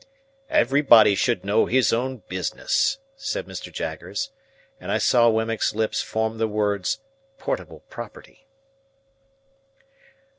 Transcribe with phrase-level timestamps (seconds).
[0.49, 3.71] "Everybody should know his own business," said Mr.
[3.71, 4.31] Jaggers.
[4.79, 6.97] And I saw Wemmick's lips form the words
[7.37, 8.47] "portable property."